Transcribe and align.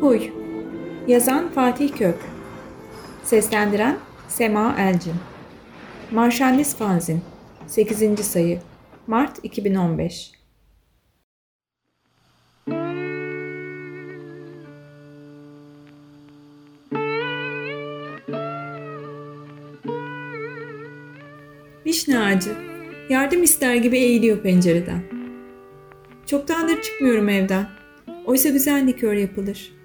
Huy 0.00 0.30
Yazan 1.06 1.48
Fatih 1.48 1.92
Kök 1.92 2.18
Seslendiren 3.24 3.98
Sema 4.28 4.76
Elcin 4.78 5.14
Marşandis 6.10 6.76
Fanzin 6.76 7.20
8. 7.66 8.20
sayı 8.20 8.60
Mart 9.06 9.38
2015 9.42 10.32
Vişne 21.86 22.18
ağacı 22.18 22.50
yardım 23.08 23.42
ister 23.42 23.74
gibi 23.74 23.98
eğiliyor 23.98 24.42
pencereden. 24.42 25.02
Çoktandır 26.26 26.82
çıkmıyorum 26.82 27.28
evden. 27.28 27.66
Oysa 28.26 28.48
güzel 28.48 28.86
likör 28.86 29.12
yapılır. 29.12 29.79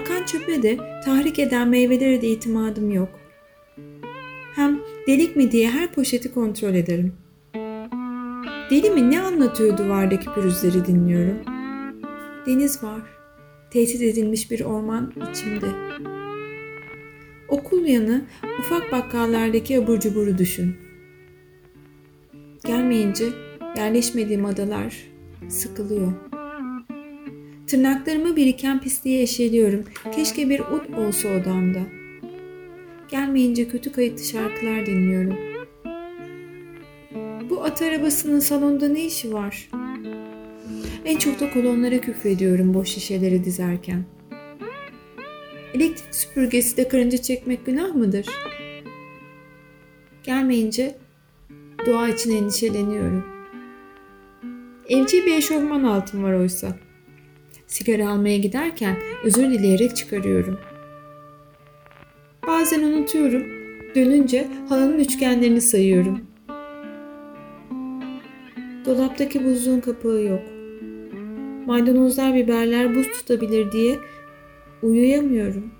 Akan 0.00 0.24
çöpe 0.26 0.62
de 0.62 0.76
tahrik 1.04 1.38
eden 1.38 1.68
meyvelere 1.68 2.22
de 2.22 2.28
itimadım 2.28 2.90
yok. 2.90 3.08
Hem 4.54 4.80
delik 5.06 5.36
mi 5.36 5.52
diye 5.52 5.70
her 5.70 5.92
poşeti 5.92 6.34
kontrol 6.34 6.74
ederim. 6.74 7.12
Deli 8.70 8.90
mi 8.90 9.10
ne 9.10 9.20
anlatıyor 9.20 9.78
duvardaki 9.78 10.26
pürüzleri 10.34 10.86
dinliyorum. 10.86 11.38
Deniz 12.46 12.82
var. 12.82 13.02
Tehdit 13.70 14.02
edilmiş 14.02 14.50
bir 14.50 14.60
orman 14.60 15.12
içimde. 15.30 15.66
Okul 17.48 17.84
yanı 17.84 18.24
ufak 18.58 18.92
bakkallardaki 18.92 19.78
abur 19.78 20.00
cuburu 20.00 20.38
düşün. 20.38 20.76
Gelmeyince 22.66 23.24
yerleşmediğim 23.76 24.44
adalar 24.44 24.96
sıkılıyor. 25.48 26.12
Tırnaklarımı 27.72 28.36
biriken 28.36 28.80
pisliğe 28.80 29.22
eşeliyorum. 29.22 29.84
Keşke 30.14 30.50
bir 30.50 30.60
ut 30.60 30.98
olsa 30.98 31.28
odamda. 31.28 31.78
Gelmeyince 33.08 33.68
kötü 33.68 33.92
kayıtlı 33.92 34.24
şarkılar 34.24 34.86
dinliyorum. 34.86 35.36
Bu 37.50 37.64
at 37.64 37.82
arabasının 37.82 38.40
salonda 38.40 38.88
ne 38.88 39.04
işi 39.04 39.32
var? 39.32 39.70
En 41.04 41.16
çok 41.18 41.40
da 41.40 41.50
kolonlara 41.50 42.00
küfrediyorum 42.00 42.74
boş 42.74 42.88
şişeleri 42.88 43.44
dizerken. 43.44 44.04
Elektrik 45.74 46.14
süpürgesi 46.14 46.76
de 46.76 46.88
karınca 46.88 47.18
çekmek 47.18 47.66
günah 47.66 47.94
mıdır? 47.94 48.26
Gelmeyince 50.22 50.98
dua 51.86 52.08
için 52.08 52.36
endişeleniyorum. 52.36 53.24
Evci 54.88 55.26
bir 55.26 55.36
eşofman 55.36 55.82
altım 55.82 56.22
var 56.22 56.32
oysa. 56.32 56.78
Sigara 57.72 58.08
almaya 58.08 58.38
giderken 58.38 58.96
özür 59.24 59.50
dileyerek 59.50 59.96
çıkarıyorum. 59.96 60.58
Bazen 62.46 62.82
unutuyorum. 62.82 63.46
Dönünce 63.94 64.48
halanın 64.68 64.98
üçgenlerini 64.98 65.60
sayıyorum. 65.60 66.20
Dolaptaki 68.84 69.44
buzluğun 69.44 69.80
kapağı 69.80 70.22
yok. 70.22 70.42
Maydanozlar, 71.66 72.34
biberler 72.34 72.94
buz 72.94 73.10
tutabilir 73.10 73.72
diye 73.72 73.98
uyuyamıyorum. 74.82 75.72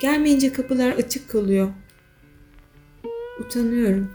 Gelmeyince 0.00 0.52
kapılar 0.52 0.92
açık 0.92 1.30
kalıyor. 1.30 1.68
Utanıyorum. 3.40 4.10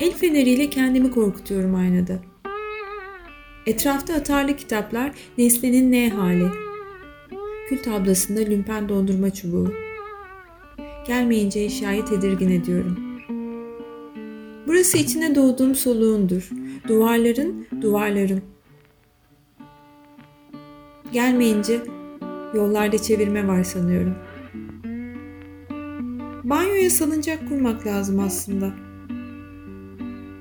El 0.00 0.12
feneriyle 0.12 0.70
kendimi 0.70 1.10
korkutuyorum 1.10 1.74
aynada. 1.74 2.31
Etrafta 3.66 4.14
atarlı 4.14 4.56
kitaplar 4.56 5.12
Nesne'nin 5.38 5.92
ne 5.92 6.10
hali? 6.10 6.46
Kül 7.68 7.82
tablasında 7.82 8.40
lümpen 8.40 8.88
dondurma 8.88 9.30
çubuğu. 9.30 9.72
Gelmeyince 11.06 11.60
eşyayı 11.60 12.04
tedirgin 12.04 12.50
ediyorum. 12.50 12.98
Burası 14.66 14.98
içine 14.98 15.34
doğduğum 15.34 15.74
soluğundur. 15.74 16.50
Duvarların 16.88 17.66
duvarlarım. 17.80 18.40
Gelmeyince 21.12 21.80
yollarda 22.54 22.98
çevirme 22.98 23.48
var 23.48 23.64
sanıyorum. 23.64 24.14
Banyoya 26.44 26.90
salıncak 26.90 27.48
kurmak 27.48 27.86
lazım 27.86 28.20
aslında. 28.20 28.72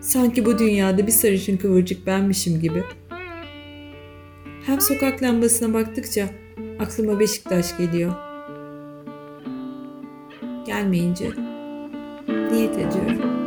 Sanki 0.01 0.45
bu 0.45 0.59
dünyada 0.59 1.07
bir 1.07 1.11
sarışın 1.11 1.57
kıvırcık 1.57 2.07
benmişim 2.07 2.59
gibi. 2.59 2.83
Hem 4.65 4.81
sokak 4.81 5.23
lambasına 5.23 5.73
baktıkça 5.73 6.29
aklıma 6.79 7.19
Beşiktaş 7.19 7.77
geliyor. 7.77 8.13
Gelmeyince 10.65 11.31
niyet 12.27 12.77
ediyorum. 12.77 13.40